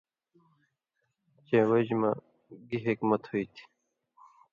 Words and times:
چے 1.45 1.57
وجہۡ 1.69 1.97
مہ 1.99 2.11
گی 2.67 2.77
حِکمت 2.85 3.21
ہُوئ 3.29 3.45
تھی 3.53 3.63